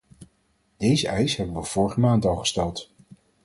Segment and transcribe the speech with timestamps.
[0.77, 2.89] Deze eis hebben we vorige maand al gesteld!